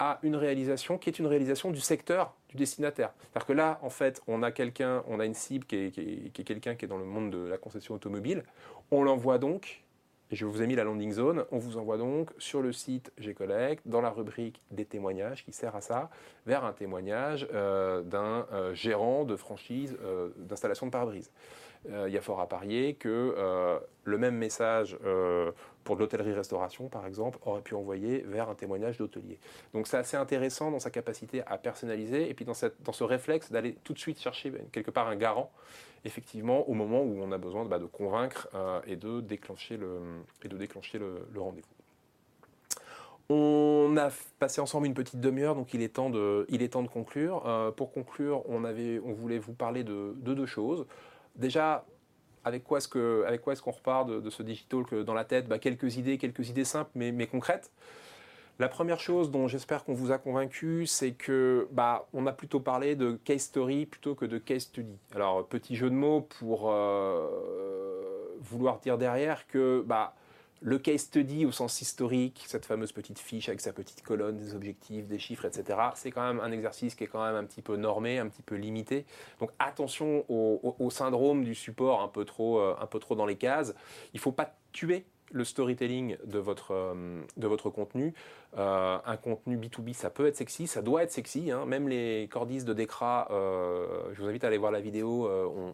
[0.00, 3.12] à une réalisation qui est une réalisation du secteur du destinataire.
[3.20, 6.74] C'est-à-dire que là, en fait, on a quelqu'un, on a une cible qui est, quelqu'un
[6.74, 8.42] qui est dans le monde de la concession automobile.
[8.90, 9.84] On l'envoie donc
[10.30, 11.44] Et je vous ai mis la landing zone.
[11.52, 15.76] On vous envoie donc sur le site G-Collect, dans la rubrique des témoignages qui sert
[15.76, 16.08] à ça,
[16.46, 21.30] vers un témoignage euh, d'un euh, gérant de franchise euh, d'installation de pare-brise.
[21.88, 24.98] Il y a fort à parier que le même message
[25.84, 29.38] pour de l'hôtellerie-restauration, par exemple, aurait pu envoyer vers un témoignage d'hôtelier.
[29.72, 33.04] Donc c'est assez intéressant dans sa capacité à personnaliser et puis dans, cette, dans ce
[33.04, 35.50] réflexe d'aller tout de suite chercher quelque part un garant
[36.04, 40.00] effectivement au moment où on a besoin bah, de convaincre euh, et de déclencher le,
[40.42, 41.68] et de déclencher le, rendez-vous.
[43.32, 46.82] On a passé ensemble une petite demi-heure, donc il est temps de, il est temps
[46.82, 47.46] de conclure.
[47.46, 50.86] Euh, pour conclure, on, avait, on voulait vous parler de, deux choses.
[51.40, 51.86] Déjà,
[52.44, 56.48] avec quoi est-ce qu'on repart de, ce digital dans la tête bah, Quelques idées, quelques
[56.50, 57.72] idées simples mais, concrètes.
[58.58, 62.60] La première chose dont j'espère qu'on vous a convaincu, c'est que bah, on a plutôt
[62.60, 64.98] parlé de case story plutôt que de case study.
[65.14, 67.26] Alors petit jeu de mots pour euh,
[68.40, 70.14] vouloir dire derrière que bah,
[70.62, 74.54] le case study au sens historique, cette fameuse petite fiche avec sa petite colonne, des
[74.54, 77.62] objectifs, des chiffres, etc., c'est quand même un exercice qui est quand même un petit
[77.62, 79.06] peu normé, un petit peu limité.
[79.38, 83.36] Donc attention au, syndrome du support un peu trop, euh, un peu trop dans les
[83.36, 83.74] cases.
[84.12, 88.14] Il ne faut pas tuer le storytelling de votre, euh, de votre contenu.
[88.56, 91.50] Euh, un contenu B2B, ça peut être sexy, ça doit être sexy.
[91.50, 91.66] Hein.
[91.66, 95.28] Même les cordistes de Decra, euh, je vous invite à aller voir la vidéo,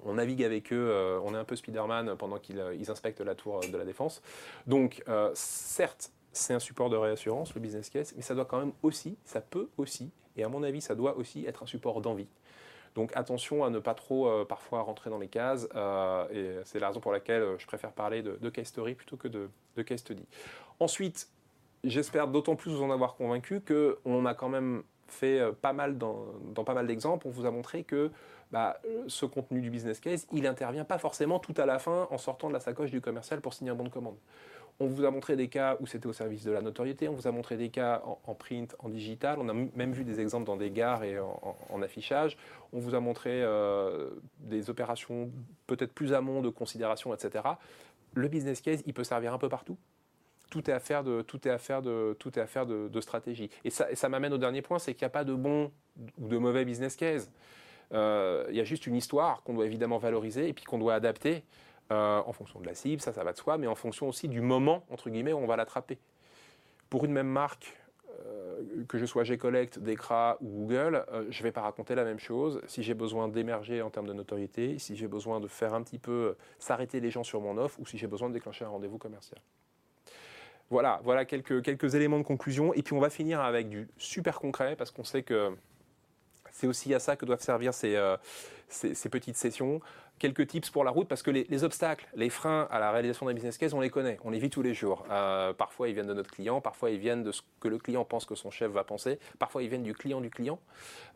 [0.04, 3.76] on, navigue avec eux, on est un peu Spider-Man pendant qu'ils inspectent la tour de
[3.76, 4.22] la défense.
[4.66, 5.02] Donc,
[5.34, 9.16] certes, c'est un support de réassurance, le business case, mais ça doit quand même aussi,
[9.24, 12.28] ça peut aussi, et à mon avis, ça doit aussi être un support d'envie.
[12.96, 15.68] Donc attention à ne pas trop euh, parfois rentrer dans les cases.
[15.76, 19.18] Euh, et c'est la raison pour laquelle euh, je préfère parler de, case story plutôt
[19.18, 19.48] que de,
[19.82, 20.24] case study.
[20.80, 21.28] Ensuite,
[21.84, 26.24] j'espère d'autant plus vous en avoir convaincu qu'on a quand même fait pas mal dans,
[26.64, 27.28] pas mal d'exemples.
[27.28, 28.10] On vous a montré que
[28.50, 32.18] bah, ce contenu du business case, il intervient pas forcément tout à la fin en
[32.18, 34.16] sortant de la sacoche du commercial pour signer un bon de commande.
[34.78, 37.26] On vous a montré des cas où c'était au service de la notoriété, on vous
[37.26, 40.56] a montré des cas en, print, en digital, on a même vu des exemples dans
[40.56, 42.36] des gares et en, affichage,
[42.72, 45.30] on vous a montré euh, des opérations
[45.66, 47.44] peut-être plus amont de considération, etc.
[48.14, 49.78] Le business case, il peut servir un peu partout.
[50.50, 53.50] Tout est affaire de, tout est affaire de, tout est affaire de, stratégie.
[53.64, 55.72] Et ça, m'amène au dernier point, c'est qu'il n'y a pas de bon
[56.18, 57.30] ou de mauvais business case.
[57.92, 60.94] Euh, il y a juste une histoire qu'on doit évidemment valoriser et puis qu'on doit
[60.94, 61.44] adapter.
[61.92, 64.26] Euh, en fonction de la cible, ça, ça va de soi, mais en fonction aussi
[64.26, 65.98] du moment, entre guillemets, où on va l'attraper.
[66.90, 67.76] Pour une même marque,
[68.08, 72.02] euh, que je sois G-Collect, Decra ou Google, euh, je ne vais pas raconter la
[72.02, 72.60] même chose.
[72.66, 75.98] Si j'ai besoin d'émerger en termes de notoriété, si j'ai besoin de faire un petit
[75.98, 78.98] peu s'arrêter les gens sur mon offre, ou si j'ai besoin de déclencher un rendez-vous
[78.98, 79.40] commercial.
[80.70, 82.74] Voilà, voilà quelques, quelques éléments de conclusion.
[82.74, 85.54] Et puis on va finir avec du super concret, parce qu'on sait que
[86.50, 87.96] c'est aussi à ça que doivent servir ces,
[88.68, 89.80] ces petites sessions
[90.18, 93.34] quelques tips pour la route parce que les, obstacles, les freins à la réalisation d'un
[93.34, 95.04] business case, on les connaît, on les vit tous les jours.
[95.10, 98.04] Euh, parfois, ils viennent de notre client, parfois, ils viennent de ce que le client
[98.04, 100.58] pense que son chef va penser, parfois, ils viennent du client du client.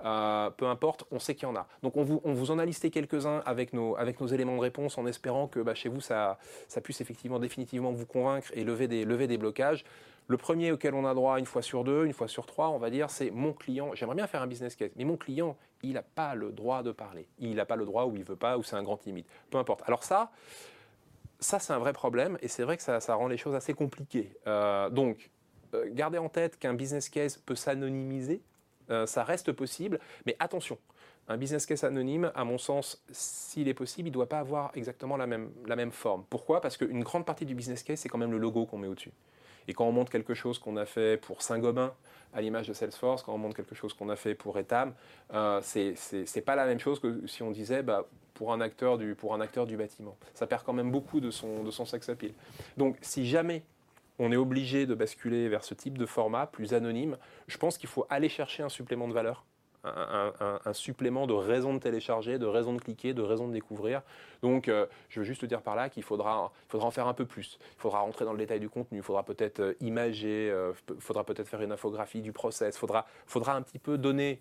[0.05, 1.67] Euh, peu importe, on sait qu'il y en a.
[1.83, 3.97] Donc, on vous, en a listé quelques-uns avec nos,
[4.29, 6.39] éléments de réponse en espérant que bah, chez vous, ça,
[6.83, 9.85] puisse effectivement définitivement vous convaincre et lever des blocages.
[10.31, 12.79] Le premier auquel on a droit une fois sur deux, une fois sur trois, on
[12.79, 13.97] va dire, c'est mon client.
[13.97, 16.93] J'aimerais bien faire un business case, mais mon client, il n'a pas le droit de
[16.93, 17.27] parler.
[17.41, 19.25] Il n'a pas le droit ou il veut pas ou c'est un grand timide.
[19.51, 19.83] Peu importe.
[19.89, 20.31] Alors ça,
[21.41, 24.33] ça c'est un vrai problème et c'est vrai que ça, rend les choses assez compliquées.
[24.47, 25.33] Euh, donc,
[25.75, 28.41] euh, gardez en tête qu'un business case peut s'anonymiser.
[28.91, 30.79] Euh, ça reste possible, mais attention.
[31.27, 34.71] Un business case anonyme, à mon sens, s'il est possible, il ne doit pas avoir
[34.77, 36.25] exactement la même, la même forme.
[36.31, 36.61] Pourquoi?
[36.61, 39.11] Parce qu'une grande partie du business case, c'est quand même le logo qu'on met au-dessus.
[39.69, 41.93] Et quand on montre quelque chose qu'on a fait pour Saint-Gobain,
[42.33, 44.95] à l'image de Salesforce, quand on montre quelque chose qu'on a fait pour Etam,
[45.35, 49.15] euh, c'est pas la même chose que si on disait bah, pour, un acteur du,
[49.15, 50.17] pour un acteur du bâtiment.
[50.35, 52.33] Ça perd quand même beaucoup de son, de son sex appeal.
[52.77, 53.65] Donc si jamais
[54.19, 57.17] on est obligé de basculer vers ce type de format plus anonyme,
[57.49, 59.45] je pense qu'il faut aller chercher un supplément de valeur
[59.85, 64.03] un, supplément de raison de télécharger, de raison de cliquer, de raison de découvrir.
[64.43, 67.27] Donc, euh, je veux juste dire par là qu'il faudra, faudra en faire un peu
[67.27, 67.59] plus.
[67.77, 70.73] Il faudra rentrer dans le détail du contenu, il faudra peut-être euh, imager, il euh,
[70.99, 74.41] faudra peut-être faire une infographie du process, il faudra, faudra un petit peu donner,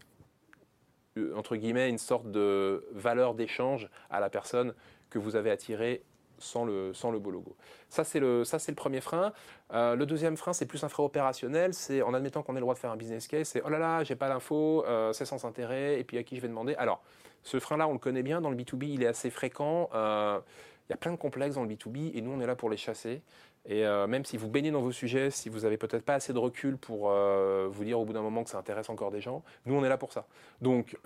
[1.36, 4.74] entre guillemets, une sorte de valeur d'échange à la personne
[5.10, 6.04] que vous avez attirée
[6.40, 7.56] sans le, beau logo.
[7.90, 9.34] Ça, c'est le, le premier frein.
[9.74, 11.74] Euh, le deuxième frein, c'est plus un frein opérationnel.
[11.74, 13.80] C'est en admettant qu'on ait le droit de faire un business case, c'est oh là
[13.80, 16.76] là, j'ai pas l'info, euh, c'est sans intérêt, et puis à qui je vais demander.
[16.76, 17.04] Alors,
[17.44, 18.42] ce frein-là, on le connaît bien.
[18.42, 19.90] Dans le B2B, il est assez fréquent.
[19.94, 20.40] Euh,
[20.88, 22.70] il y a plein de complexes dans le B2B, et nous, on est là pour
[22.70, 23.22] les chasser.
[23.66, 26.40] Et même si vous baignez dans vos sujets, si vous n'avez peut-être pas assez de
[26.40, 29.76] recul pour vous dire au bout d'un moment que ça intéresse encore des gens, nous,
[29.76, 30.26] on est là pour ça.
[30.62, 30.98] Donc,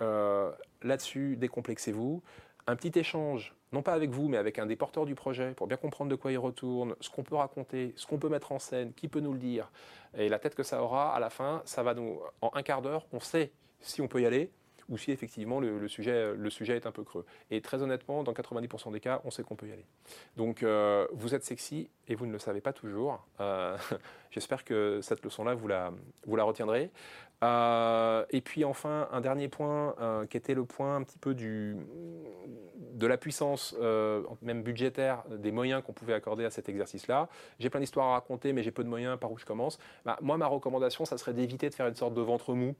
[0.81, 2.21] là-dessus, décomplexez-vous.
[2.67, 5.67] Un petit échange non pas avec vous, mais avec un des porteurs du projet, pour
[5.67, 8.59] bien comprendre de quoi il retourne, ce qu'on peut raconter, ce qu'on peut mettre en
[8.59, 9.71] scène, qui peut nous le dire,
[10.15, 12.81] et la tête que ça aura, à la fin, ça va nous, en un quart
[12.81, 13.51] d'heure, on sait
[13.81, 14.51] si on peut y aller,
[14.89, 16.35] ou si effectivement le, sujet,
[16.67, 17.25] est un peu creux.
[17.51, 19.85] Et très honnêtement, dans 90% des cas, on sait qu'on peut y aller.
[20.37, 23.25] Donc euh, vous êtes sexy et vous ne le savez pas toujours.
[23.39, 23.77] Euh,
[24.31, 26.91] j'espère que cette leçon-là, vous la retiendrez.
[27.43, 29.95] Euh, et puis enfin, un dernier point
[30.29, 31.75] qui était le point un petit peu du,
[32.93, 33.75] de la puissance,
[34.41, 37.29] même budgétaire, des moyens qu'on pouvait accorder à cet exercice-là.
[37.59, 39.77] J'ai plein d'histoires à raconter, mais j'ai peu de moyens, par où je commence.
[40.05, 42.75] Bah, moi, ma recommandation, ça serait d'éviter de faire une sorte de ventre mou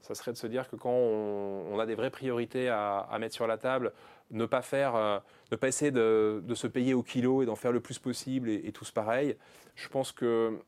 [0.00, 3.46] ça serait de se dire que quand on, a des vraies priorités à, mettre sur
[3.46, 3.92] la table,
[4.30, 5.18] ne pas faire, euh,
[5.50, 8.72] ne pas essayer de, se payer au kilo et d'en faire le plus possible et,
[8.72, 9.36] tous pareil.
[9.74, 10.58] Je pense que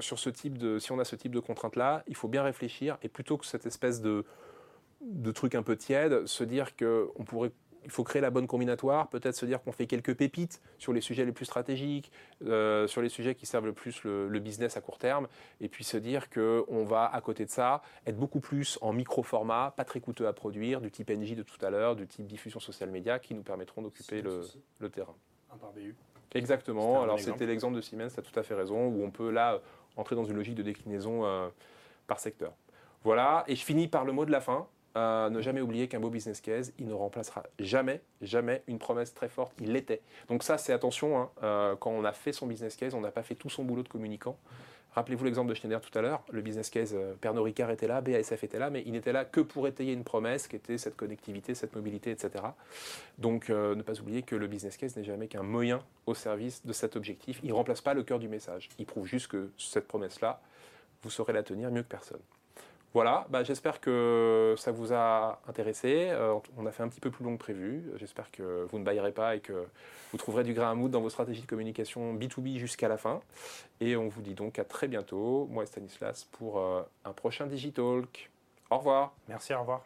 [0.00, 2.42] sur ce type de, si on a ce type de contraintes là, il faut bien
[2.42, 4.24] réfléchir et plutôt que cette espèce de
[5.00, 7.52] de truc un peu tiède, se dire qu'on pourrait
[7.84, 11.00] il faut créer la bonne combinatoire, peut-être se dire qu'on fait quelques pépites sur les
[11.00, 12.12] sujets les plus stratégiques,
[12.44, 15.28] euh, sur les sujets qui servent le plus le, business à court terme,
[15.60, 19.74] et puis se dire qu'on va, à côté de ça, être beaucoup plus en micro-format,
[19.76, 22.60] pas très coûteux à produire, du type NJ de tout à l'heure, du type diffusion
[22.60, 25.14] social média, qui nous permettront d'occuper le, terrain.
[25.52, 25.94] Un par BU.
[26.34, 29.30] Exactement, alors c'était l'exemple de Siemens, tu as tout à fait raison, où on peut
[29.30, 29.60] là
[30.00, 31.48] entrer dans une logique de déclinaison euh,
[32.06, 32.52] par secteur.
[33.04, 36.10] Voilà, et je finis par le mot de la fin ne jamais oublier qu'un beau
[36.10, 39.52] business case, il ne remplacera jamais, jamais une promesse très forte.
[39.60, 40.02] Il l'était.
[40.28, 43.12] Donc ça, c'est attention, hein, euh, quand on a fait son business case, on n'a
[43.12, 44.36] pas fait tout son boulot de communicant.
[44.92, 46.22] Rappelez-vous l'exemple de Schneider tout à l'heure.
[46.30, 49.24] Le business case, euh, Pernod Ricard était là, BASF était là, mais il n'était là
[49.24, 52.44] que pour étayer une promesse qui était cette connectivité, cette mobilité, etc.
[53.18, 56.66] Donc euh, ne pas oublier que le business case n'est jamais qu'un moyen au service
[56.66, 57.38] de cet objectif.
[57.44, 58.68] Il ne remplace pas le cœur du message.
[58.78, 60.40] Il prouve juste que cette promesse-là,
[61.02, 62.20] vous saurez la tenir mieux que personne.
[62.92, 66.08] Voilà, bah, j'espère que ça vous a intéressé.
[66.10, 67.84] Euh, on a fait un petit peu plus long que prévu.
[67.96, 69.64] J'espère que vous ne baillerez pas et que
[70.10, 73.20] vous trouverez du grain à moudre dans vos stratégies de communication B2B jusqu'à la fin.
[73.80, 77.46] Et on vous dit donc à très bientôt, moi et Stanislas, pour euh, un prochain
[77.46, 78.28] Digitalk.
[78.70, 79.12] Au revoir.
[79.28, 79.82] Merci, au revoir.